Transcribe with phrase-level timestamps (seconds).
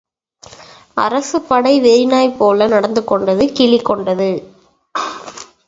[0.97, 4.31] அரசுப்படை வெறிநாய்போல நடந்துகொண்டது கிலிகொண்டது.